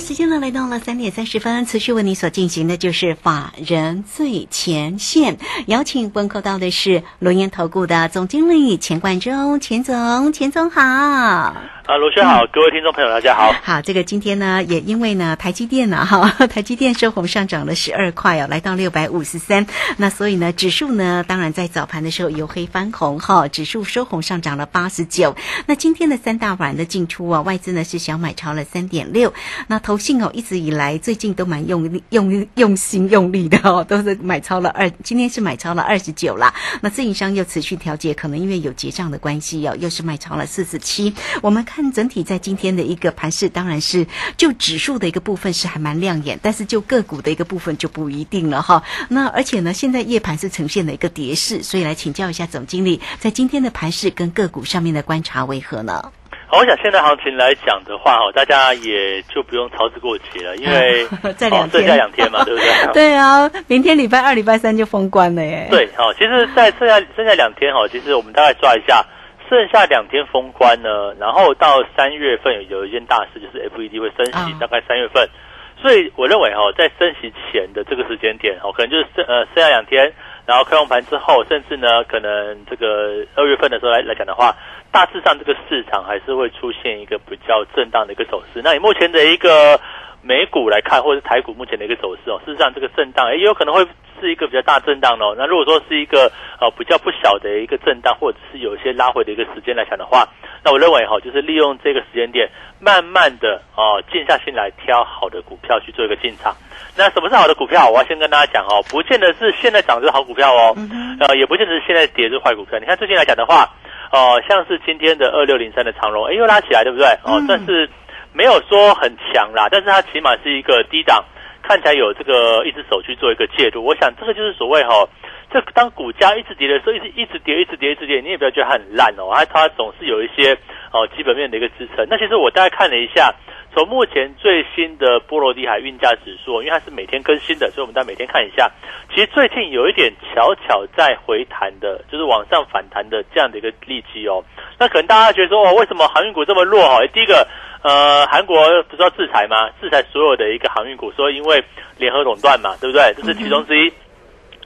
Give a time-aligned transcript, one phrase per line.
[0.00, 5.36] 时间呢来到了三点三十分，持续为你所进行的就是法人最前线，
[5.66, 11.54] 邀请问候到的是龙岩投顾的总经理钱冠中，钱总，钱总好。
[11.90, 13.52] 啊，罗轩好，各位听众朋友，大家好。
[13.64, 19.66] 好，这个今天呢，也因为呢，台积电呢，哈， 台积电收红上涨了十二块哦，来到六百五十三。
[19.96, 25.34] 那所以呢，指数呢，当然在早盘的时候由黑翻红哈，指数收红上涨了八十九。
[25.66, 29.34] 那今天的三大板的进出啊，外资呢是小买超了三点六。
[29.66, 36.54] 那投信哦，一直以来最近都蛮用力、用用心、用力的哦， 都是买超了二，今天是买超了二十九啦。
[36.82, 41.12] 那自营商又持续调节，可能因为有结账的关系哦，又是卖超了四十七。
[41.42, 48.82] 我们看整体在今天的一个盘势，当然是就指数的一个部分是还蛮亮眼，但是就个股的一个部分就不一定了哈。
[49.08, 56.12] 那而且呢，现在夜盘是呈现了一个跌势，所以来请教一下总经理，在今天的盘势跟个股上面的观察为何呢？
[56.52, 61.06] 好，我想现在行情来讲的话，哦，大家也就不用操之过急了，因为
[61.38, 62.68] 在两天，剩下两天嘛，对不对？
[62.92, 65.68] 对啊，明天礼拜二、礼拜三就封关了耶。
[65.70, 69.06] 对，好，其实，在剩下剩下两天，哈，其实我们大概抓一下，
[69.50, 75.28] 剩下两天封关呢，然后到三月份有一件大事，就是 FED 会升息，大概三月份，
[75.76, 80.12] 所以我认为，哈，在升息前的这个时间点，哦，可能就是剩呃剩下两天。
[80.46, 84.52] 然后开完盘之后，甚至呢，可能这个二月份的时候来来讲的话，
[84.90, 88.60] 大致上这个市场还是会出现一个比较震荡的一个走势。
[88.64, 89.78] 那以目前的一个
[90.22, 93.86] 美股来看，或者是台股目前的一个走势哦，事实上这个震荡也有可能会
[94.20, 95.34] 是一个比较大震荡哦。
[95.36, 100.28] 那如果说是一个呃比较不小的一个震荡，或者是有一些拉回的一个时间来讲的话，
[100.62, 102.48] 那我认为哈，就是利用这个时间点，
[102.78, 106.54] 慢慢的哦静下心来挑好的股票去做一个进场。
[106.96, 107.88] 那什么是好的股票？
[107.88, 110.76] 我要先跟大家讲哦，不见得是现在涨就是好股票哦，
[111.20, 112.78] 呃，也不见得是现在跌是坏股票。
[112.78, 113.70] 你看最近来讲的话，
[114.12, 117.06] 哦，像是今天的二六零三的长荣，哎，又拉起来，对不对？
[117.24, 117.88] 哦，但是
[118.32, 121.24] 没有说很强啦，但是它起码是一个低档，
[121.62, 123.84] 看起来有这个一只手去做一个介入。
[123.84, 125.08] 我想这个就是所谓哈，
[125.52, 130.56] 这当股价一直跌的时候，一直一直跌，一直跌，一直跌，你也不要觉得它很烂哦，它它总是有一些
[130.92, 132.06] 哦基本面的一个支撑。
[132.08, 133.34] 那其实我大概看了一下。
[133.72, 138.68] 从目前最新的波罗的海运价指数，因为它是每天更新的，所以我们大家每天看一下。
[139.14, 144.42] 其实最近有一点巧巧在回弹的，就是往上反弹的这样的一个利基哦。
[144.76, 146.82] 那可能大家觉得说，哦，为什么航运股这么弱？
[146.82, 147.46] 哈，第一个，
[147.82, 148.56] 呃，韩国
[148.88, 149.70] 不是要制裁吗？
[149.80, 151.64] 制裁所有的一个航运股，说因为
[151.98, 153.14] 联合垄断嘛，对不对？
[153.16, 153.92] 这是其中之一。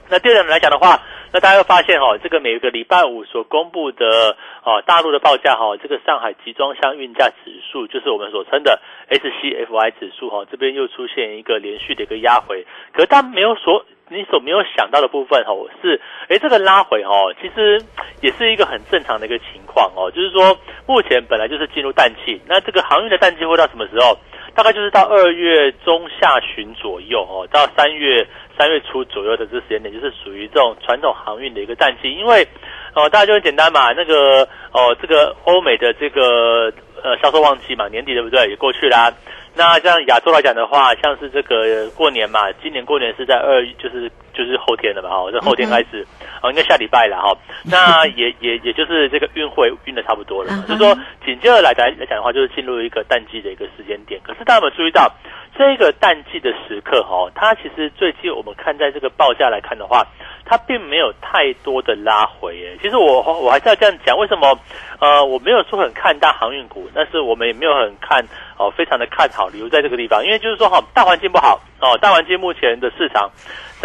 [0.09, 1.01] 那第二点来讲的话。
[1.33, 12.65] 那大家会发现哈，这个每个礼拜五所公布的哦大陆的报价哈，这个上海集装箱运价指数，就是我们所称的 SCFI 指数哈，这边又出现一个连续的一个压回。
[12.93, 15.99] 可是它没有所你所没有想到的部分哦，是
[16.29, 17.81] 哎这个拉回哦，其实
[18.21, 24.17] 也是一个很正常的一个情况哦，就是说目前本来就是进入淡季，那这个航运的淡季会到什么时候？
[24.53, 28.25] 大概就是到二月中下旬左右哦，到三月。
[28.57, 32.47] 三月初左右的这时间点，就是属于这种传统航运的一个淡季，因为，
[32.93, 36.71] 哦，大家就很简单嘛，那个哦，这个欧美的这个
[37.03, 38.47] 呃销售旺季嘛，年底对不对？
[38.47, 39.11] 也过去啦。
[39.57, 46.05] 那像亚洲来讲的话，像是这个过年嘛，今年过年是在二，就是就是后天了嘛，哈，这后天开始，
[46.43, 47.35] 哦，应该下礼拜了哈。
[47.63, 50.93] 那也也也就是这个运会运的差不多了，就是说
[51.25, 54.19] 紧接着来来来讲的话，就是进入一个淡季的一个时间点。
[54.23, 55.11] 可是大家有没有注意到？
[55.57, 60.05] 这个淡季的时刻，哈，它其实最近我们看在这个报价来看的话，
[60.43, 62.61] 它并没有太多的拉回。
[62.67, 64.59] 哎，其实我我还是要这样讲，为什么？
[64.99, 68.21] 呃，我没有说很看大航运股，但是我们也没有很看
[68.57, 73.31] 哦，非常的看好留在这个地方，因为就是说哈，大环境不好哦，大环境目前的市场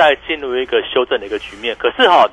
[0.01, 1.77] 在进入一个修正的一个局面。
[1.77, 2.27] 可是哈，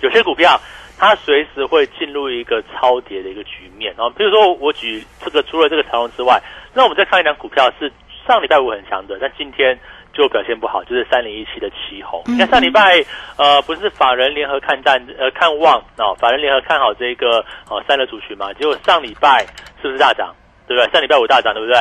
[0.00, 0.60] 有些股票
[0.98, 3.94] 它随时会进入一个超跌的一个局面。
[3.96, 6.42] 然后，比如说我举这个，除了这个长龙之外，
[6.74, 7.92] 那我们再看一张股票是。
[8.28, 9.76] 上礼拜五很强的，但今天
[10.12, 12.22] 就表现不好，就是三零一七的旗红。
[12.26, 13.02] 你看上礼拜，
[13.36, 18.52] 呃，不是法人联合看淡，呃，看旺啊，法人联合看好这个哦三的主群嘛？
[18.52, 19.44] 结果上礼拜
[19.80, 20.32] 是不是大涨？
[20.70, 20.92] 对不对？
[20.92, 21.74] 上礼拜五大涨，对不对？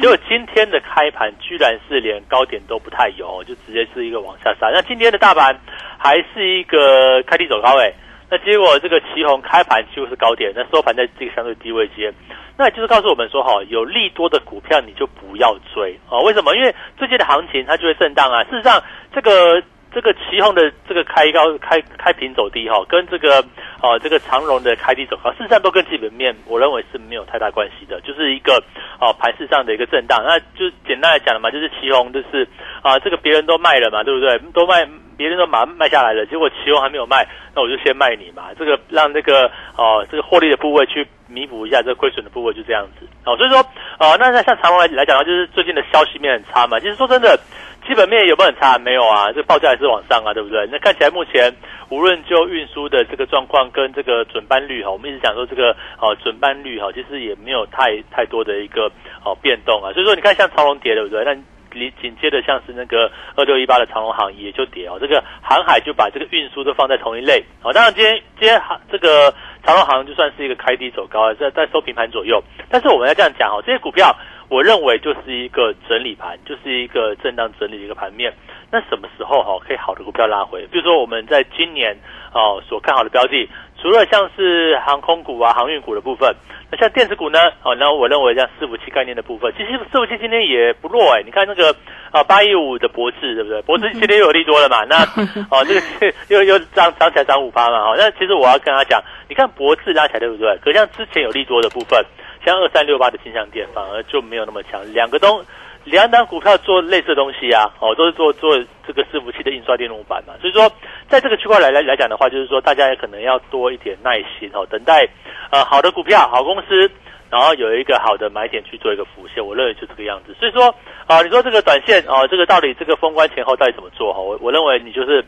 [0.00, 4.68] 结果今天的开盘居然是连高点都不太有，就直接是一个往下杀。
[4.74, 5.56] 那今天的大盘
[5.96, 7.94] 还是一个开低走高，位，
[8.28, 12.12] 那结果这个旗红开盘几乎是高点，那收盘在这个相对低位间。
[12.58, 16.18] 那就是告诉我们说，哈，有利多的股票你就不要追啊？
[16.24, 16.56] 为什么？
[16.56, 18.42] 因为最近的行情它就会震荡啊。
[18.44, 18.82] 事实上，
[19.14, 19.62] 这个
[19.94, 23.44] 这个旗宏的这个开高开开平走低哈，跟这个
[23.82, 28.62] 哦这个长荣的开低走高，事实上都跟基本面我认为是没有太大关系的，就是一个
[29.00, 30.22] 哦盘势上的一个震荡。
[30.26, 32.48] 那就简单来讲了嘛，就是旗宏就是
[32.82, 34.38] 啊这个别人都卖了嘛，对不对？
[34.52, 34.88] 都卖。
[35.14, 37.24] 别人都马上卖下来了，结果期货还没有卖，
[37.54, 38.44] 那我就先卖你嘛。
[38.58, 39.44] 这个让那个
[39.76, 43.06] 哦，这个获利的部位去弥补一下这个亏损的部位，就这样子。
[43.24, 43.60] 哦，所以说，
[44.00, 46.80] 哦，那那像长隆来来讲的话，就是最近的消息面很差嘛。
[46.80, 47.38] 其实说真的，
[47.86, 48.78] 基本面有没有很差？
[48.78, 50.66] 没有啊，这报价还是往上啊，对不对？
[50.70, 51.52] 那看起来目前
[51.88, 58.90] 无论就运输的这个状况跟这个准班率哈，我们一直讲说这个哦准班率哈，其实也没有太太多的一个
[59.24, 59.92] 哦变动啊。
[59.92, 61.24] 所以说，你看像长隆跌，对不对？
[61.24, 61.34] 那
[61.72, 67.72] 紧紧接着像是那个二六一八的长隆行也就跌哦，这个航海就把这个运输都放在同一类哦。
[67.72, 69.32] 当然今天今天航这个
[69.64, 72.42] 长隆行就算是一个开低走高，在在收平盘左右。
[72.68, 74.14] 但是我们要这样讲哦，这些股票
[74.52, 78.30] 我认为就是一个整理盘，就是一个震荡整理的一个盘面。
[78.70, 80.66] 那什么时候哈可以好的股票拉回？
[80.70, 81.96] 比如说我们在今年
[82.34, 83.48] 哦所看好的标的。
[83.80, 86.32] 除了像是航空股啊、航运股的部分，
[86.70, 87.38] 那像电子股呢？
[87.64, 91.22] 哦，那我认为像伺服器概念的部分，其实伺服器今天也不弱哎。
[91.24, 91.74] 你看那个
[92.12, 93.60] 啊，八一五的博智，对不对？
[93.62, 94.84] 博智今天又有利多了嘛？
[94.84, 95.02] 那
[95.50, 97.90] 哦，这个又又涨涨起来涨五八嘛？
[97.90, 100.56] 哦，那其实我要跟他讲，你看博智拉起来对不对？
[100.58, 102.04] 可像之前有利多的部分，
[102.44, 105.44] 像二三六八的金相电反而就没有那么强，两个都。
[105.84, 108.56] 两档股票做类似的东西啊，哦，都是做做
[108.86, 110.70] 这个伺服器的印刷电路板嘛，所以说
[111.08, 115.08] 在这个区块来来来讲的话，就是说大家也可能要多一点耐心哦，等待
[115.50, 116.88] 呃好的股票、好公司，
[117.30, 120.32] 然后有一个好的买点去做一个浮现，我认为就这个样子。
[120.38, 120.72] 所以说
[121.08, 124.20] 啊，你说这个短线哦，这个到底这个封关前后到底怎么做哈？
[124.20, 125.24] 我我认为你就是。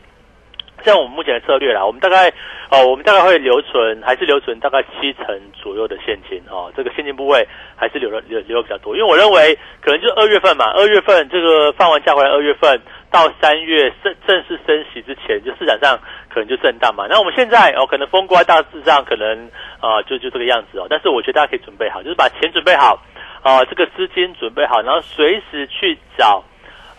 [0.85, 2.29] 像我们目前的策略啦，我们大概
[2.69, 6.71] 哦，我们大概会留存，还是留存大概七成左右的现金哦。
[6.77, 7.45] 这个现金部位
[7.75, 12.79] 还是留了留留比较多，因为我认为可能就二月份嘛，二月份这个放完假回来，二月份
[13.09, 15.99] 到三月正正式升息之前，就市场上
[16.29, 17.07] 可能就震荡嘛。
[17.09, 19.49] 那我们现在哦，可能风刮大致上可能
[19.79, 20.85] 啊，就就这个样子哦。
[20.87, 23.01] 但是我觉得大家可以准备好，就是把钱准备好
[23.41, 26.43] 啊，这个资金准备好，然后随时去找。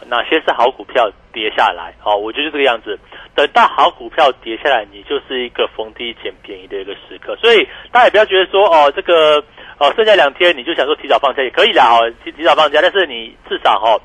[0.05, 1.95] 哪些是好股票跌下来？
[2.05, 2.99] 哦，我就是这个样子。
[3.35, 7.37] 等到好股票跌下来，你就是一个逢低捡便宜的一个时刻。
[7.37, 9.43] 所以大家也不要觉得说哦，这个
[9.79, 12.81] 哦剩下两天你就想说提早放假也可以啦哦，提提早放假。
[12.81, 14.01] 但是你至少哦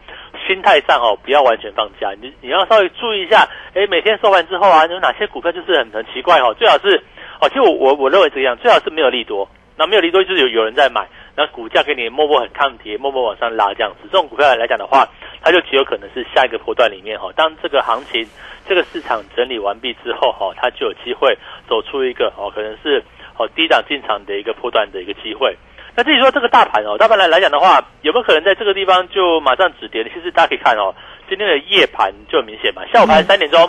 [0.47, 3.47] 心态上哦不要完全放假，你你要稍微注意一下。
[3.73, 6.53] 哎，每天收完之后啊，有哪些股票就是很很奇怪哦？
[6.57, 7.01] 最好是
[7.39, 9.47] 哦，其实我我我认为这样，最好是没有利多。
[9.77, 14.07] 那没有利多就是有有人在买，那股价给你默默很抗跌，默默往上拉这样子。
[14.11, 15.07] 这种股票来讲的话。
[15.43, 18.23] 它就极有可能是下一个波段里面哈，当这个行情、
[18.69, 21.35] 这个市场整理完毕之后哈，它就有机会
[21.67, 23.03] 走出一个哦，可能是
[23.39, 25.57] 哦低档进场的一个波段的一个机会。
[25.95, 30.03] 那至于说这个大盘哦，大盘来来讲的话，有没有可能在这个地方就马上止跌？
[30.13, 30.93] 其实大家可以看哦，
[31.27, 33.59] 今天的夜盘就很明显嘛，下午盘三点钟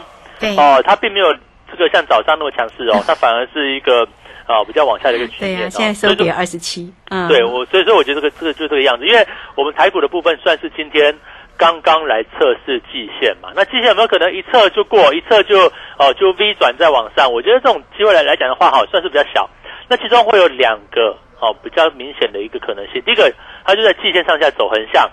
[0.59, 1.35] 哦，它并没有
[1.71, 4.07] 这个像早上那么强势哦，它反而是一个
[4.47, 5.57] 啊比较往下的一个局面。
[5.59, 6.93] 对啊，现在收跌二十七。
[7.11, 11.15] 嗯，对我所以说我觉得这个这个就这个样子，因为我们台股的部分算是今天。
[11.59, 15.67] 刚刚来测试季线嘛，那季线有没有可能一测就过，一测就
[15.97, 17.31] 哦就 V 转再往上？
[17.31, 19.49] 我觉得这种机会来来讲的话，哈，算是比较小。
[19.87, 23.01] 那其中会有两个哦比较明显的一个可能性。
[23.03, 23.31] 第一个，
[23.65, 25.09] 它就在季线上下走横向，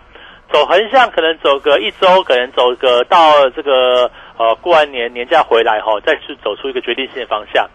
[0.51, 7.69] 走横向可能走个一周，可能走个到这个呃过完年年假回来哈，再去走出一个决定性的方向。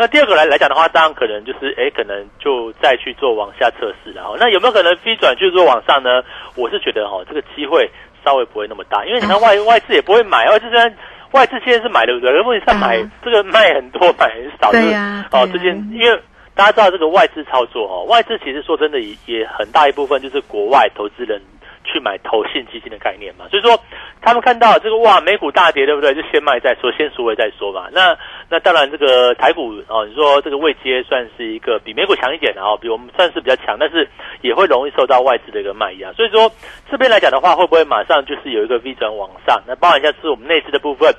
[0.00, 6.22] 那第二个来来讲的话，当然可能就是哎，可能就再去做往下测试然后，那有没有可能 V 转去做往上呢？
[6.56, 7.88] 我是觉得哈，这个机会。
[8.22, 10.94] 稍微不会那么大，因为你看 外外资也不会买，外资虽然
[11.32, 12.38] 外资现在是买对不对？
[12.42, 15.26] 问题是买这个卖很多，买很少，对呀。
[15.32, 16.20] 哦，这件因为
[16.54, 21.40] 大家知道这个外资操作哦，外资其实说真的也也很大一部分就是国外投资人。
[21.84, 23.78] 去买投信基金的概念嘛，所以说
[24.20, 26.14] 他们看到这个哇，美股大跌，对不对？
[26.14, 27.88] 就先卖再说，先赎回再说嘛。
[27.92, 28.16] 那
[28.48, 34.08] 那当然，这个台股哦，你说这个位阶算是一个比美股强一点的哦，比我们算是比较强，但是
[34.42, 36.12] 也会容易受到外资的一个卖压。
[36.12, 36.50] 所以说
[36.90, 39.60] 这边来讲的话，会不会马上就是有一个 V 转往上？
[39.66, 41.12] 那包含一下是我们内资的部分，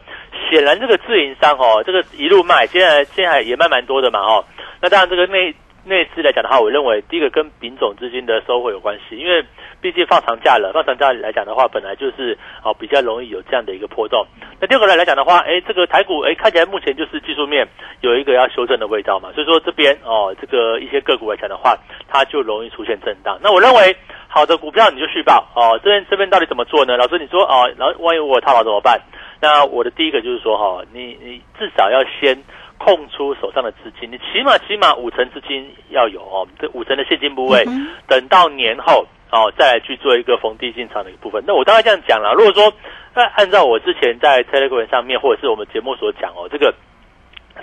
[0.50, 4.46] 显然这个自营商哦，这个一路卖，现在现在也卖蛮多的嘛哦。
[4.80, 5.54] 那当然这个内
[5.84, 9.44] 内资来讲的话，我认为第一个跟丙种资金的收获有关系，因为。
[9.82, 14.24] 毕竟放长假了，放长假来讲的话，本来就是哦比较容易有这样的一个波动。
[14.60, 17.68] 那第二个来来讲的话，哎，这个台股哎看起来目前就是技术面
[18.02, 21.76] 有一个要修正的味道嘛，所以说这边哦这个一些个股来讲的话，
[22.08, 23.40] 它就容易出现震荡。
[23.42, 23.98] 那我认为
[24.28, 26.96] 好的股票你就续报哦，这边这边到底怎么做呢？
[26.96, 29.02] 老师你说哦，然后万一我套牢怎么办？
[29.42, 32.38] 那我的第一个就是说哈，你你至少要先
[32.84, 37.64] 空出手上的资金，你起码起码五成资金要有哦，这五成的现金部位，
[38.08, 39.06] 等到年后。
[39.34, 41.42] 哦，再来去做一个逢低进场的一个部分。
[41.48, 42.74] 那我大概这样讲了，如果说
[43.16, 46.76] 那按照我之前在 Telegram 上面或者是我们节目所讲哦，这个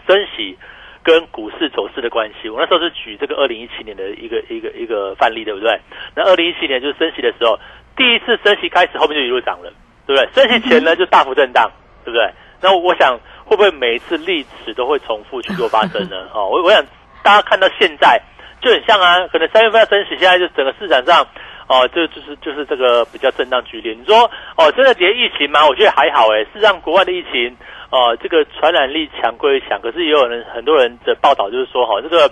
[0.07, 0.57] 升息
[1.03, 5.79] 跟股市走势的关系，我那时候是举这个二零一七年的一个一个一个范例，对不对？
[6.15, 7.61] 那二零一七年就是升息的时候，
[7.95, 9.71] 第一次升息开始，后面就一路涨了，
[10.07, 10.27] 对不对？
[10.33, 11.71] 升息前呢就大幅震荡，
[12.03, 12.33] 对不对？
[12.63, 16.29] 那我想会不会每一次历史都会重复去做发生呢？
[16.35, 16.85] 哦，我我想
[17.23, 18.21] 大家看到现在
[18.61, 21.27] 就很像啊，可能三月份要升息，现在就整个市场上。
[21.69, 23.93] 哦，就就是就是这个比较震荡剧烈。
[23.93, 24.25] 你说
[24.57, 25.67] 哦，真的跌疫情吗？
[25.69, 26.41] 我觉得还好哎。
[26.45, 27.55] 事实上，国外的疫情，
[27.91, 32.31] 哦，这个传染力强归强，可是也有人很多人的报道就是说，哈，这个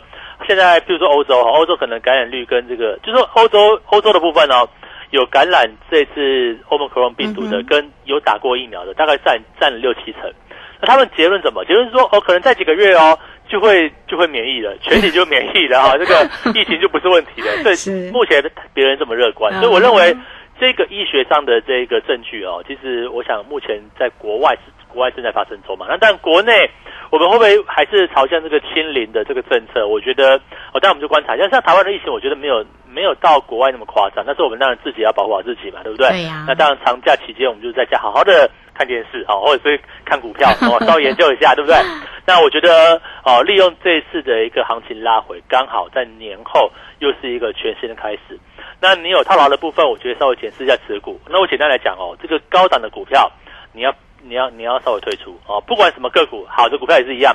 [0.48, 4.66] 现在比如说欧洲，欧洲可能感染率跟这个，就是说欧洲欧洲的部分哦，
[5.10, 10.32] 有感染这次欧盟克隆病毒的，跟有打过疫苗的，大概占占了六七成。
[10.80, 11.64] 那他们结论怎么？
[11.64, 13.18] 结论是说，哦，可能在几个月哦。
[13.48, 17.52] 就会就会免疫了，全体就免疫了哈，这个 疫情就不是问题了。
[17.62, 18.42] 所以目前
[18.74, 20.12] 别人这么乐观，所以我认为
[20.58, 25.86] 这个医学上的这个证据哦，其实我想目前在国外是国外正在发生中嘛。
[25.88, 26.68] 那但国内
[27.10, 29.86] 我们会不会还是朝向这个清零的这个政策？
[29.86, 30.34] 我觉得
[30.74, 34.24] 哦，但我们就观察，像像台湾的疫情，我觉得没有没有到国外那么夸张。
[34.26, 36.08] 但是我们当然自己要保护好自己嘛，对不对？
[36.08, 36.46] 对呀。
[36.48, 38.50] 那当然长假期间，我们就在家好好的。
[38.76, 41.76] 看电视哦，或者是看股票 哦，稍微研究一下，对不对？
[42.26, 48.38] 那我觉得哦，利用这一次的一个行情拉回，刚好在年后又是一个全新的开始。
[48.80, 51.18] 那你有套牢的部分，我觉得稍微检视一下持股。
[51.28, 53.30] 那我简单来讲哦，这个高档的股票，
[53.72, 55.60] 你要你要你要稍微退出哦。
[55.66, 57.34] 不管什么个股，好的股票也是一样，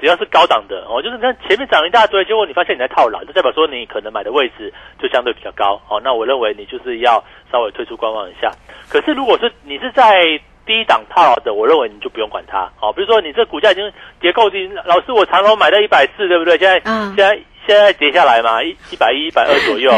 [0.00, 6.00] 只要是高档的哦，就是你看前面涨一大堆，结果你发现你在套牢，就代表说你可能买的位置就相对比较高哦。
[6.02, 8.50] 那我认为你就是要稍微退出观望一下。
[8.88, 12.70] 可是如果是你是在低档套牢的，我认为你就不用管它。
[12.76, 16.58] 好，比如说你这股价已经跌够低，老师我长隆买到一百四，对不对？
[16.58, 19.90] 现在现在现在跌下来嘛，一一百一、一百二左右。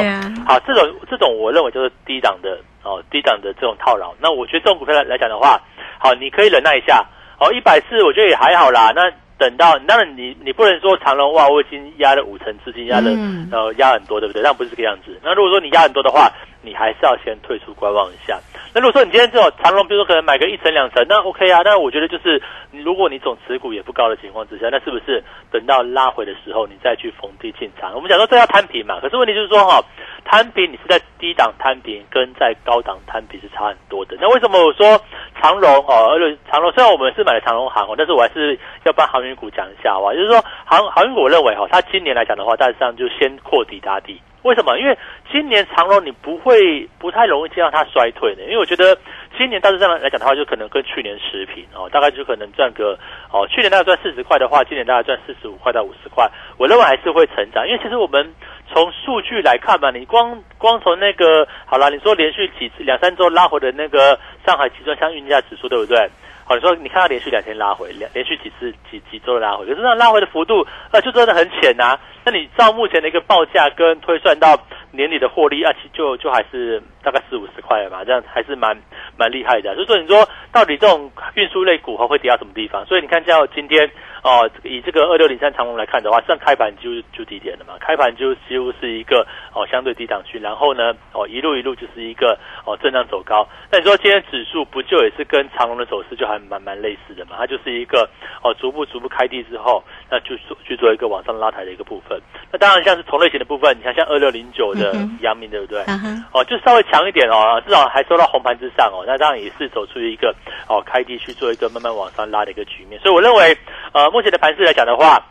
[0.47, 4.15] 好，这种这种我认为就是低档的哦，低档的这种套牢。
[4.21, 5.61] 那我觉得这种股票来来讲的话，
[5.99, 7.05] 好，你可以忍耐一下。
[7.41, 8.93] 哦，一百四我觉得也还好啦。
[8.95, 13.11] 那等到当然你你不能说长隆哇，我已经压了五成资金，压了
[13.51, 14.43] 呃压很多，对不对？
[14.43, 15.19] 但不是这个样子。
[15.25, 16.31] 那如果说你压很多的话，
[16.63, 18.39] 你还是要先退出观望一下。
[18.73, 21.61] 那如果说你今天这种长隆，比如说可能买个一层两层，那 OK 啊。
[21.65, 27.93] 那我觉得就是，如果你总持股也不高的情况之下，那是不是等到拉回的时候，你再去逢低进场？
[27.95, 29.01] 我们讲说这要摊平嘛。
[29.01, 29.83] 可是问题就是说哈，
[30.25, 34.17] 摊平你是在低档摊平，跟在高档摊平是差很多的。
[34.21, 35.01] 那为什么我说
[35.43, 40.15] 长隆哦，而且长隆虽然我们是买了长隆航哦，但是我还是要帮航运股讲一下哇。
[40.15, 44.21] 就是说航航运股，我认为哈，它今年来讲的话，大致上就先扩底打底。
[44.43, 44.79] 为什么？
[44.79, 44.97] 因为
[45.31, 48.97] 今年长隆你不会不太容易见到它衰退的，因为我觉得
[49.37, 52.99] 今年大致上来讲的话，就可能跟去年持平哦，大概就可能赚个
[53.31, 57.67] 哦，去年大概赚四十块的话，今年大概赚四十五块到五十块，我认为还是会成长。
[57.67, 58.35] 因为其实我们
[58.73, 66.09] 从数据来看嘛，你光光从那个好了，你说连续几次两三周拉回的那个上海集装箱运价指数，对不对？
[66.57, 71.99] 你说你看它连续两天拉回，连连续几次几几周的拉回，可是那拉回的幅度呃就真的很浅呐。
[72.25, 74.55] 那你照目前的一个报价跟推算到
[74.93, 78.77] 年底的获利啊，其就就还是大概四五十块嘛，这样还是蛮
[79.17, 79.75] 蛮厉害的。
[79.75, 82.85] 所以说你说到底这种运输类股会跌到什么地方？
[82.87, 83.89] 所以你看像今天
[84.23, 93.47] 哦，以这个二六零三长龙来看的话，上开盘就就低点了嘛，开盘就几乎是一个哦相对低档区，然后呢哦一路一路就是一个哦震荡走高。
[93.71, 97.37] 那你说今天指数不就也是跟长龙的走势就还蛮蛮类似的嘛？
[97.39, 98.09] 它就是一个
[98.43, 102.21] 哦逐步逐步开低之后，那就做去做一个往上拉抬的一个部分。
[102.51, 105.85] 那当然像是同类型的部分，你看像二六零九的阳明，对不对？
[106.33, 109.05] 哦，就稍微强一点哦，至少还收到红盘之上哦。
[109.07, 110.35] 那当然也是走出一个
[110.69, 113.01] 哦开低去做一个慢慢往上拉的一个局面。
[113.01, 113.57] 所以我认为，
[113.93, 115.25] 呃，目前的盘势来讲的话，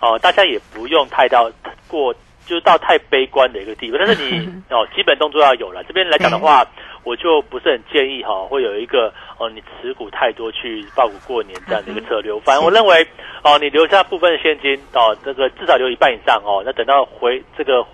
[0.00, 1.50] 哦，大家也不用太到
[1.88, 2.14] 过，
[2.46, 3.96] 就是到太悲观的一个地步。
[3.98, 5.82] 但是你 哦，基本动作要有了。
[5.84, 6.66] 这边来讲的话。
[7.04, 12.32] 我就不是很建议哈，会有一个哦，你持股太多去报股过年这样的一个策略。
[12.40, 13.06] 反正我认为
[13.42, 17.84] 哦，你留下部分的现金哦，这个至少留一半以上哦，那等到回这个。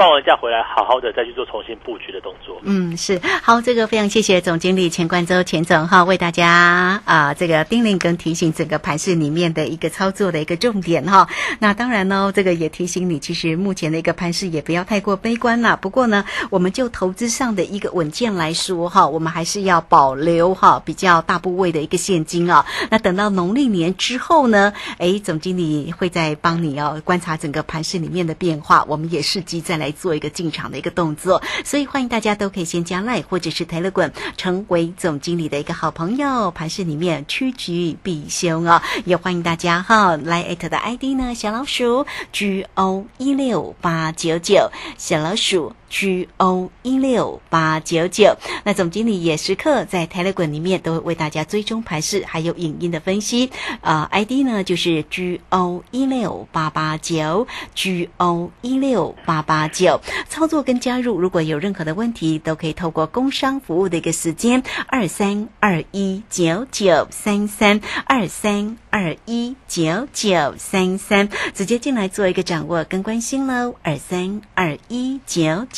[0.00, 2.58] 放完假回来，好好的再去做重新布局的动作。
[2.62, 11.28] 嗯，是好，这个非常谢谢总经理钱冠周钱总哈，为大家啊这个叮咛跟提醒整个盘市里面的一个操作的一个重点哈。
[11.58, 15.76] 那当然呢，这个也提醒你，其实目前的一个盘势也不要太过悲观啦。
[15.76, 22.64] 不过呢，我们就投资上的一个稳健来说哈，我们还是要保留哈比较大部位的一个现金啊。
[22.88, 29.89] 那等到农历年之后呢，哎，总经理会再帮你要观察整个盘市里面的变化，我们也伺机再来。
[29.92, 38.80] 做一个进场的一个动作，所以欢迎大家都可以先加赖或者是 Telegram 成为总经理的一个好朋友，盘市里面趋吉避凶哦。
[39.04, 48.34] 也欢迎大家哈来艾特的 ID 呢，小老鼠 G O 一六八九九，小老鼠 G O 一六八九九。
[48.64, 53.50] 那总经理也时刻在 Telegram 里面都会为大家追踪盘势，还有影音的分析。
[53.82, 60.00] 啊，ID 呢就是 G O 一六八八九 G O 一六八八九。
[60.28, 73.74] 操作跟加入，如果有任何的问题，都可以透过工商服务的一个时间二三二一九九三三二三二一九九三三，直接进来做一个掌握跟关心喽。
[73.82, 75.66] 二三二一九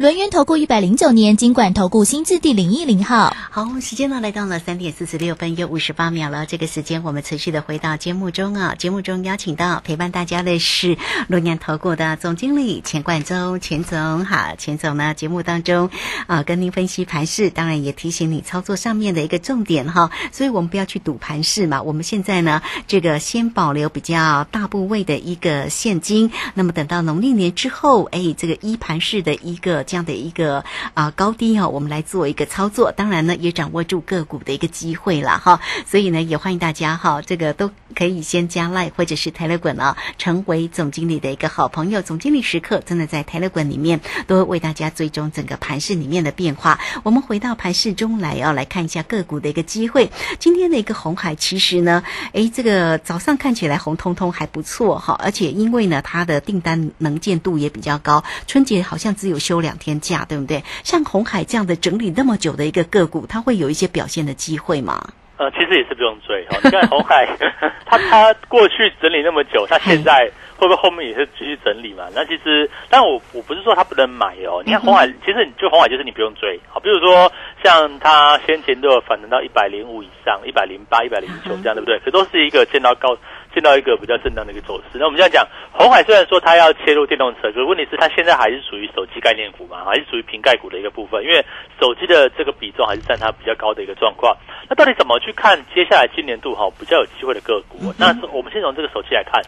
[0.00, 6.46] 轮源投顾一百零九年经管投顾新字第零一零号，好，时间呢来到了三点四十六分又五十八秒了。
[6.46, 10.96] 这个时间我们持续的回到节目中啊，节目中邀请到陪伴大家的是
[11.28, 15.90] 轮源投顾的总经理钱冠中，钱总好，钱总呢节目当中
[16.26, 21.82] 啊跟您分析盘势，当然也提醒你操作上面的一个重点哈，所以我们不要去赌盘势嘛。
[21.82, 29.84] 我们现在呢这个先保留比较大部位的一个现金，那么等到农历年之后，哎，这个一盘式的一个。
[29.90, 42.02] 这样的一个啊高低哈，我们来做一个操作，当然呢也掌握住个股的一个机会了哈，所以呢也欢迎大家哈，这个都可以先加 Line 或者是 Telegram 啊，成为总经理的一个好朋友。
[42.02, 46.78] 总经理时刻真的在 Telegram 里面都为大家追踪整个盘市里面的变化。
[47.02, 50.12] 我们回到盘市中来要来看一下个股的一个机会。
[50.38, 59.79] 今天的一个红海其实呢，诶，这个早上看起来红彤彤还不错哈，而且因为呢它的订单能见度也比较高，春节好像只有休两。
[59.80, 60.62] 天价对不对？
[60.84, 65.02] 像红海这样的整理那么久的一个个股，它会有一些表现的机会吗？
[65.38, 66.60] 呃，其实也是不用追哦。
[66.62, 67.26] 你看红海，
[67.86, 72.04] 它它过去整理那么久，它现在会不会后面也是继续整理嘛？
[72.14, 74.62] 那其实，但我我不是说它不能买哦。
[74.66, 77.32] 你看红海，其实你就红海就是你不用追好，比如说
[77.64, 81.98] 像它先前都有反弹到一百零五以上，一百零八、一百零九这样，对不对？
[82.00, 83.16] 可都是一个见到高。
[83.52, 91.44] 见到一个比较震荡的一个走势，那我们这样讲，红海虽然说它要切入电动车，可是问题是它现在还是属于手机概念股嘛，还是属于瓶盖股的一个部分，因为
[91.80, 94.36] 手机的这个比重还是占它比较高的一个状况。
[94.68, 97.92] 那到底怎么去看接下来今年度哈比较有机会的个股？
[97.98, 99.42] 那我们先从这个手机来看，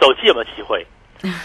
[0.00, 0.86] 手机有没有机会？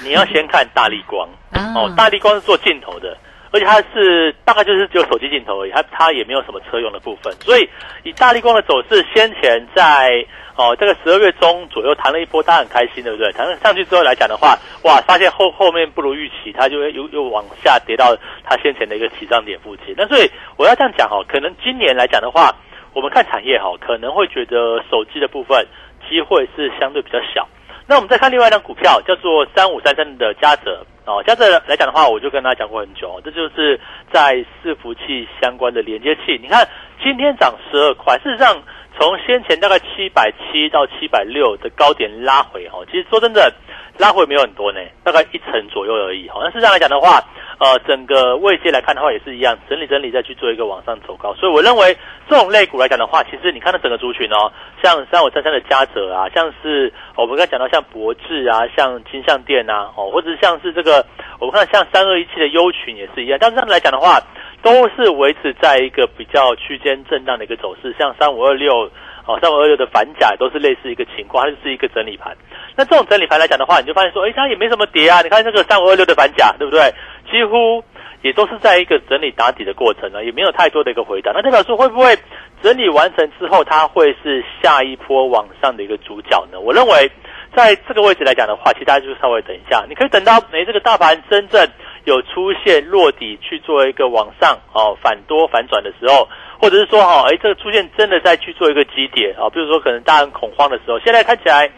[0.04, 1.28] 你要先看大力光
[1.76, 3.18] 哦，大力光是做镜头的。
[3.56, 7.32] 而且它是大概就是只有手机镜头而已，它它也没有什么车用的部分。
[7.36, 7.70] 所以
[8.04, 10.26] 以大力光的走势，先前在
[10.58, 13.32] 哦这个十二月中左右弹了一波，大家很开心，对不对？
[13.32, 18.14] 弹上去之后来讲的话，哇，发现后后面不如预期，它就会又又往下跌到
[18.44, 19.96] 它先前的一个起涨点附近。
[19.96, 22.54] 那所以我要这样讲哈，可能今年来讲的话，
[22.92, 25.66] 我们看产业哈，可能会觉得手机的部分
[26.10, 27.48] 机会是相对比较小。
[27.88, 31.24] 那我们再看另外一张股票，叫做三五三三的嘉泽哦。
[31.26, 33.80] 嘉泽来讲的话，我就跟他讲过很久，这就是
[34.12, 36.40] 在伺服器相关的连接器。
[36.42, 36.68] 你看
[37.04, 38.64] 今天涨十二块，事实上
[38.98, 43.54] 从先前大概七百七到七百六的高点拉回哦，其实说真的
[43.98, 46.30] 拉回没有很多呢，大概一成左右而已。
[46.30, 47.24] 好，那事实上来讲的话。
[47.58, 51.34] 呃，整个位阶来看的话，也是一样，整理整理再去做一个往上走高。
[51.36, 51.96] 所以我认为
[52.30, 54.52] 这种类股来讲的话，其实你看到整个族群哦，
[54.84, 61.06] 像三五三三的嘉泽啊，像是我们刚才讲到像博智啊，像金象店啊，哦，或者像是这个
[61.40, 63.38] 我们看像三二一七的优群也是一样。
[63.40, 64.20] 但是这样来讲的话，
[64.62, 67.96] 都是维持在一个比较区间震荡的一个走势。
[67.98, 68.92] 像三五二六
[69.26, 72.36] 哦，三五二六的反甲都是类似一个情况，它就是一个整理盘。
[72.76, 75.22] 那这种整理盘来讲的话，你就发现说，哎，它也没什么跌啊。
[75.22, 76.94] 你看这个三五二六的反甲，对不对？
[77.32, 77.84] 几乎
[78.22, 81.32] 也都是在一个整理打底的过程呢，也没有太多的一个回答。
[81.34, 82.18] 那代表说会不会
[82.62, 86.60] 整理完成之后，它会是下一波往上的一个主角呢？
[86.60, 87.12] 我认为
[87.56, 91.68] 在这个位置来讲的话，其实大家就稍微等一下，你可以等到哎这个大盘真正
[92.04, 96.28] 有出现落底去做一个往上哦反多反转的时候，
[96.60, 101.70] 或者是说哈，哎，这个出现真的在去做一个基点啊，比如说可能大家恐慌的时候，现在看起来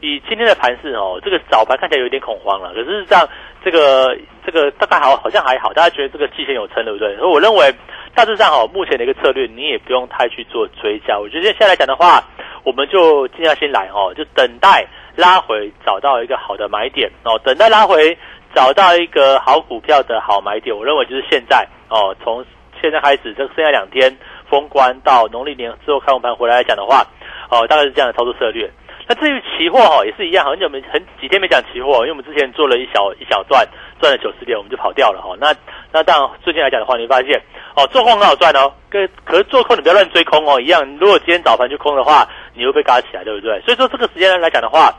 [0.00, 3.28] 以今天的盘势哦，这个早盘看起来有点恐慌了，可是这样
[3.64, 7.16] 这个这个大概好好像还好，大家觉得这个季线有撑，对不对？
[7.16, 7.72] 所以我认为
[8.14, 12.22] 大致上哦，目前的一个策略你也不用太去做追加，我觉得现在来讲的话，
[12.64, 18.16] 我们就静下心来哦，就等待拉回找到一个好的买点哦，等待拉回。
[18.54, 22.14] 找到一个好股票的好买点，我认为就是现在哦。
[22.22, 22.44] 从
[22.82, 24.14] 现在开始，这剩下两天
[24.50, 27.06] 封关到农历年之后开红盘回来来讲的话，
[27.48, 28.68] 哦，大概是这样的操作策略。
[29.06, 33.66] 那至于期货哈，也是一样，很久没很几天没讲期货，因为我们之前做了一小一小段
[34.00, 35.36] 赚了九十点，我们就跑掉了哈。
[35.38, 35.54] 那
[35.92, 37.40] 那当然最近来讲的话，你会发现
[37.76, 40.82] 哦，做空很好赚哦，跟可是做空你不要乱追空哦一样。
[40.98, 43.60] 如果今天早盘就空的话，你会被嘎起来，对不对？
[43.62, 44.92] 所以说这个时间来讲的话。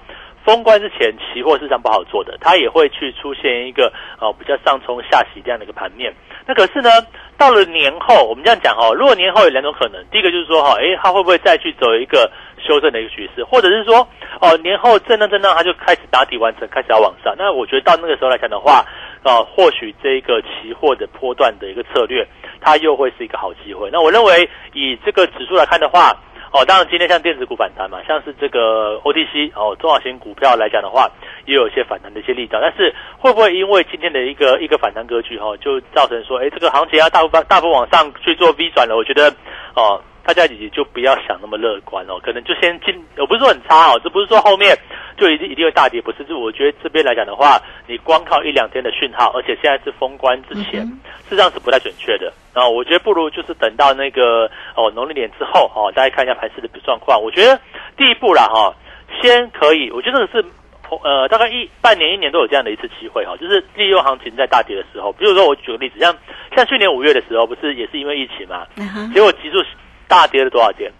[0.45, 6.13] 封关之前，期货市场不好做的，它也会去出现一个哦比较上冲下洗这样的一个盘面。
[6.45, 6.89] 那可是呢，
[7.37, 14.07] 到了年后，我们这样讲哦，如果年后有两种可能，第一个就是说哈，诶，它会不会再去走一个修正的一个趋势，或者是说
[14.41, 17.33] 哦年后震荡震荡，它就开始打底完成，开始要往上。
[17.37, 18.85] 那我觉得到那个时候来讲的话，
[19.23, 22.27] 哦，或许这个期货的波段的一个策略，
[22.59, 23.89] 它又会是一个好机会。
[23.91, 26.15] 那我认为以这个指数来看的话。
[26.53, 31.09] 哦，当然，今天像电子股反弹嘛，像是这个 OTC 哦，中小型股票来讲的话，
[31.45, 32.59] 也有一些反弹的一些力道。
[32.61, 38.95] 但是会不会因为今天的一个一个反弹格局哈，就造成说，哎，这个行情要大幅大幅往上去做 V 转了？
[38.95, 39.33] 我觉得
[39.75, 39.99] 哦。
[40.25, 44.73] 大家也就不要想那么乐观哦，可能就先进，我不是说很差哦，这不是说后面
[45.17, 46.23] 就一定一定会大跌，不是。
[46.25, 50.81] 就我觉得这边来讲的话，你光靠一两天的讯号，而且现在是封关之前，
[51.23, 52.31] 事实上是不太准确的。
[52.53, 57.21] 然后我觉得不如就是等到那个哦农历年之后哦，大家看一下盘市的状况。
[57.21, 57.59] 我觉得
[57.97, 58.73] 第一步啦哈，
[59.21, 60.43] 先可以，我觉得是
[61.03, 66.15] 呃大概一半年一年都有这样的一次机会哈，就是利用行情在大跌的时候，比如说我举个例子，像
[66.55, 68.65] 像去年五月的时候，不是也是因为疫情嘛，
[69.13, 69.63] 结果急速。
[70.05, 70.91] 大跌了多少点？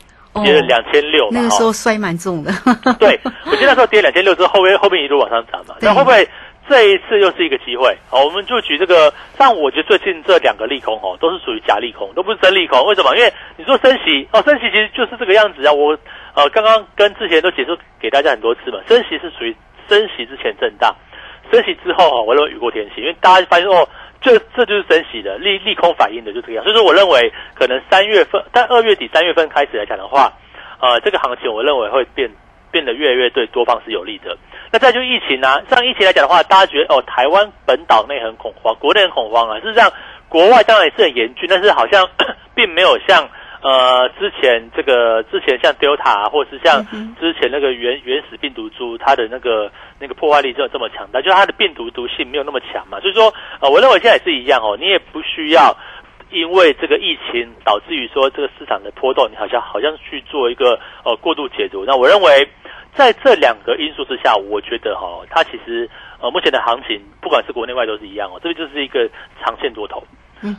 [0.44, 2.52] 跌了两千六那个时候摔蛮重的。
[3.00, 5.76] 对，我记得那时候跌两千六之后，后面后面一路往上涨嘛。
[5.82, 6.28] 那会不会
[6.68, 7.96] 这一次又是一个机会？
[8.10, 12.84] 好，我们就举这个，像我觉得最近这两个利空哦，都是属于假利空，都不是真利空。
[12.86, 13.16] 为什么？
[13.16, 15.72] 因为你说升息哦，升息其实就是这个样子啊。
[15.72, 15.98] 我
[16.34, 19.56] 呃刚刚跟之前都解释给大家很多次嘛，升息是属于
[19.88, 20.96] 升息之前震荡，
[21.52, 23.88] 升息之后哦，我认为雨过天晴，因为大家发现哦。
[24.24, 30.32] 这这就是升息的利利空反应的就这个样，所以说我认为可能三月份，但二月底三月份开始来讲的话，
[30.80, 32.32] 呃，这个行情我认为会变
[32.72, 34.38] 变得越来越对多方是有利的。
[34.72, 39.92] 那再就疫情呢，像疫情来讲的话，大家觉得哦，台湾本岛内很恐慌，国内很恐慌啊，事实上
[40.30, 42.10] 国外当然也是很严峻，但是好像
[42.56, 43.30] 并没有像。
[43.64, 46.86] 呃，之前这个之前像 Delta 或者是像
[47.18, 53.00] 之前那个原原始病毒株，它的那个那个破坏力就这么强大，就是它的病毒毒性没有那么强嘛。
[53.00, 55.74] 所以说，呃，我认为现在也是一样哦，你也不需要
[56.30, 61.86] 因为这个疫情导致于说这个市场的波动，你好像好像去做一个呃过度解读。
[61.88, 62.46] 那我认为
[62.94, 70.04] 在这两个因素之下，我觉得哈，它其实呃目前的行情，不管是国内外都是一样哦，这个就是一个长线多头。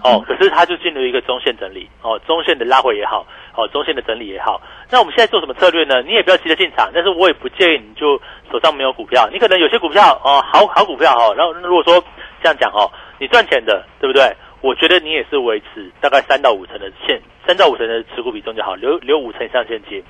[0.03, 4.61] 哦，可是它就进入一个中线整理，哦，中线的拉回也好，哦，中线的整理也好。
[4.91, 6.03] 那我们现在做什么策略呢？
[6.03, 8.21] 你也不要急着进场，但是我也不建议你就
[8.51, 9.29] 手上没有股票。
[9.33, 12.03] 你可能有些股票哦，好好股票哦，然后如果说
[12.43, 14.35] 这样讲哦，你赚钱的，对不对？
[14.61, 20.03] 我觉得你也是维持大概三到五成的现，三到五成的持股比重就好，留留五成以上现金。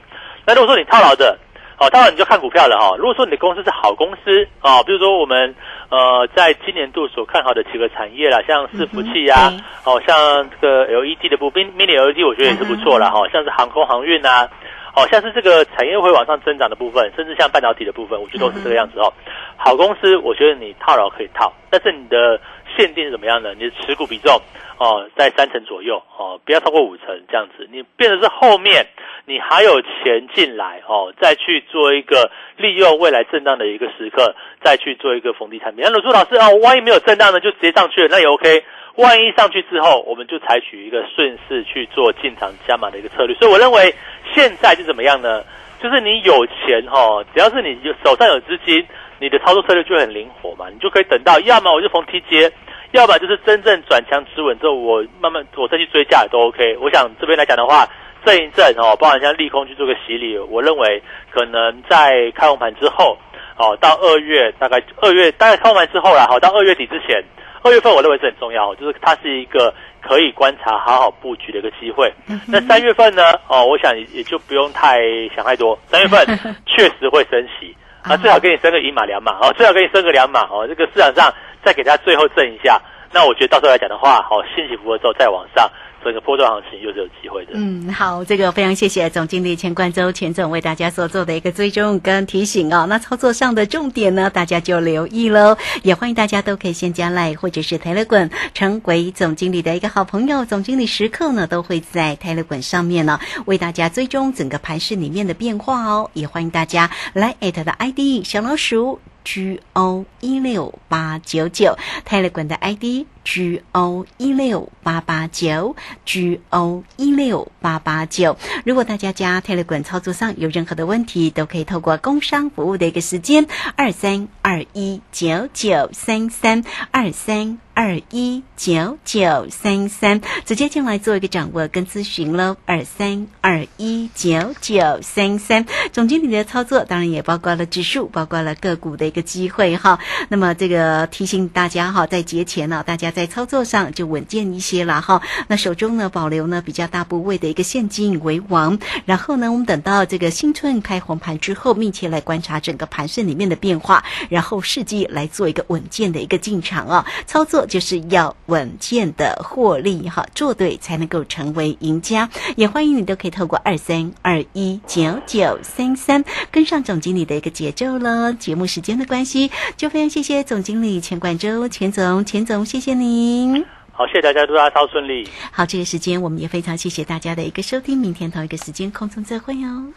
[0.47, 1.37] 那如果说你套牢的，
[1.79, 2.97] 哦，当然你就看股票了哈。
[2.97, 5.55] 如果说你的公司是好公司啊，比如说我们
[5.91, 9.53] 呃在今年度所看好的几个产业啦，像伺服器呀，
[9.85, 13.27] 哦像这个 LED 的部分，Mini LED 我觉得也是不错了哈。
[13.33, 14.49] 像是航空航运呐，
[14.95, 19.13] 哦像是这个产业会往上增长的部分，甚至像半导体的部分，我觉得都是这个样子哦。
[19.57, 22.41] 好公司，我觉得你套牢可以套，但是你的
[22.77, 23.55] 限定是怎么样的？
[23.55, 24.41] 你的持股比重
[24.79, 27.69] 哦在三成左右哦，不要超过五成这样子。
[27.71, 28.87] 你变的是后面。
[29.27, 35.83] 你还有钱进来哦，再去做一个利用未来震荡的一个时刻，再去做一个逢低产品。
[35.83, 38.63] 那鲁朱老师啊，万一没有震荡呢，就直接上去了，那也 OK。
[38.97, 43.35] 万一上去之后，我们就采取一个顺势去做进场加码的一个策略。
[43.37, 43.95] 所以我认为
[44.35, 45.43] 现在是怎么样呢？
[45.83, 48.87] 就是你有钱哈，只要是你手上有资金，
[49.25, 52.53] 你的操作策略就很灵活嘛，你就可以等到，要么我就逢低接，
[52.93, 56.77] 要么就是真正转强止稳之后，我慢慢我再去追价都 OK。
[56.77, 57.89] 我想这边来讲的话。
[58.27, 63.19] 震一震哦，包含像利空去做个洗礼，我认为可能在开红盘之后，
[63.59, 67.23] 哦，到二月大概二月大概开红盘之后啦，好到二月底之前，
[67.63, 72.11] 二月份我认为是很重要，就是它是一个可以观察好好布局的一个机会。
[72.49, 73.23] 那三月份呢？
[73.47, 75.03] 哦，我想也就不用太
[75.37, 76.25] 想太多，三月份
[76.65, 81.33] 确实会升息啊，最好给你升个一码两码哦，最好给你升个两码哦，这个市场上
[81.65, 82.79] 再给他最后震一下。
[83.11, 85.71] 那我觉得到时候来讲的话，好，信息符合之后再往上。
[86.05, 87.53] 整个波段行情又是有机会的。
[87.55, 92.87] 嗯，好，这个非常谢谢总经理钱冠周钱总为大家所做的一个追踪跟提醒哦。
[92.87, 95.57] 那操作上的重点呢，大家就留意喽。
[95.83, 100.45] 也欢迎大家都可以先加来或者是泰勒滚，成为总经理的一个好朋友。
[100.45, 106.11] 总经理时刻呢都会在泰勒滚上面呢为大家追踪整个盘市里面的变化哦。
[106.13, 113.07] 也欢迎大家来艾特的 ID 小老鼠 G O 一六八九九泰勒滚的 ID。
[113.25, 118.37] G O 一六八八九，G O 一六八八九。
[118.65, 132.57] 如果大家加 Telegram 操作上有任何的问题，都可以透过工商服务的一个时间二三二一九九三三二三二一九九三三，直接进来做一个掌握跟咨询喽。
[132.67, 139.99] 二三二一九九三三，总经理的操作当然也包括了指数，包括了个股的一个机会哈。
[140.29, 143.14] 那么这个提醒大家哈，在节前呢，大家。
[143.15, 168.33] 在操作上就稳健一些了哈，那手中呢保留呢比较大部位的一个现金为王，然后呢我们等到这个新春开红盘之后，密切来观察整个盘势里面的变化，然后伺机来做一个稳健的一个进场啊，操作就是要稳健的获利哈，做对才能够成为赢家，也欢迎你都可以透过二三二一九九三三跟上总经理的一个节奏喽。
[168.33, 173.04] 节目时间的关系，就非常谢谢总经理钱冠周钱总钱总，谢谢你。
[173.05, 175.29] 您好，谢谢大家，祝大家超顺利。
[175.53, 179.93] 好，这个时间我们也非常谢谢大家的一个收听，明天同一个时间空中再会哦。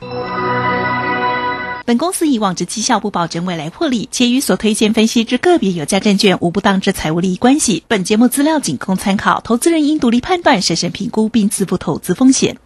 [1.86, 7.82] 本公司以往之绩效不保证未来获利，且与所推荐分析之个别有价证券无不当之财务利益关系。
[7.88, 12.58] 本节目资料仅供参考，投资人应独立判断、审慎评估并自负投资风险。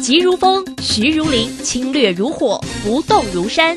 [0.00, 3.76] 急如风，徐如林，侵略如火，不动如山。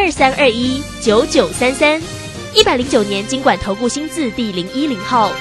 [0.00, 2.00] 二三二一九九三三，
[2.54, 5.32] 一百零九年经管投顾新字第零一零号。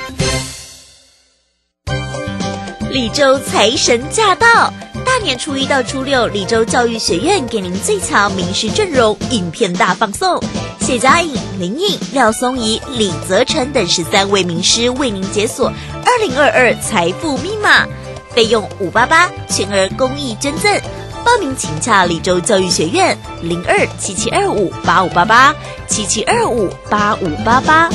[2.90, 4.74] 李州财神驾到，
[5.06, 10.44] 大年初一到初六，李州教育学院给您最强名师阵容，影片大放送，
[10.80, 15.72] 谢佳颖、林颖、廖松怡、李泽成等十三位名师为您解锁
[16.04, 17.88] 二零二二财富密码，
[18.34, 20.82] 费用五八八，全额公益捐赠。
[21.28, 25.54] 报名请洽李州教育学院零二七七二五八五八八
[25.86, 27.90] 七七二五八五八八。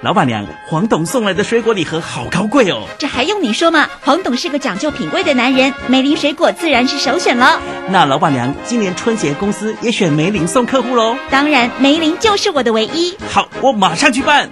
[0.00, 2.84] 老板娘，黄董送来的水果礼盒好高贵哦！
[3.00, 3.88] 这还用你说吗？
[4.00, 7.60] 黄董是个讲究品味的男人，梅林水果自然是首选了。
[7.88, 11.16] 那老板娘，今年春节公司也选梅林送客户喽？
[11.30, 13.16] 当然，梅林就是我的唯一。
[13.28, 14.48] 好，我马上去办。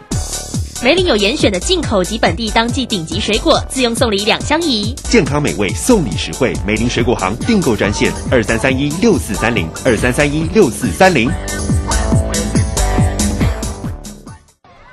[0.81, 6.55] 梅林有严选的进口及本地当季顶级水果，自用送礼两相宜，健康美味，送礼实惠。
[6.65, 11.29] 梅林水果行订购专线：二三三一六四三零二三三一六四三零。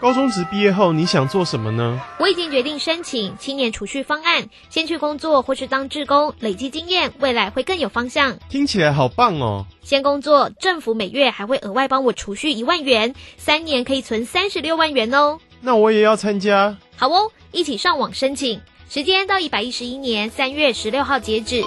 [0.01, 1.99] 高中职毕业后，你想做什么呢？
[2.19, 8.37] 我已经决定申请青年储蓄方案，先去工作或是当志工，累积经验，未来会更有方向。
[8.49, 9.65] 听起来好棒哦！
[9.83, 15.39] 先工作，政府每月还会额外帮我储蓄一万元，三年可以存三十六万元哦。
[15.65, 16.77] 那我也要参加。
[16.95, 21.63] 好哦，一起上网申请，时间到一百一十一年三月十六号截止。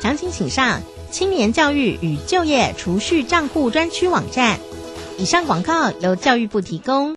[0.00, 4.60] 详情请上青年教育与就业储蓄账户专区网站。
[5.18, 7.16] 以上广告由教育部提供。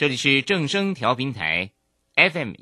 [0.00, 1.72] 这里是正声调频台
[2.16, 2.54] ，FM。